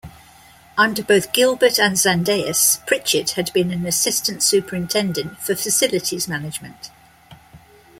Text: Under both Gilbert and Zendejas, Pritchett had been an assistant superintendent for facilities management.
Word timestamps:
Under 0.79 1.03
both 1.03 1.31
Gilbert 1.31 1.77
and 1.77 1.95
Zendejas, 1.95 2.83
Pritchett 2.87 3.29
had 3.37 3.53
been 3.53 3.69
an 3.69 3.85
assistant 3.85 4.41
superintendent 4.41 5.37
for 5.39 5.53
facilities 5.53 6.27
management. 6.27 6.89